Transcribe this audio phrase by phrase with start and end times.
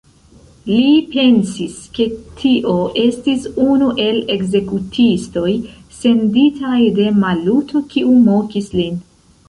[0.69, 2.07] Li pensis, ke
[2.39, 5.55] tio estis unu el ekzekutistoj,
[6.01, 9.03] senditaj de Maluto, kiu mokis lin.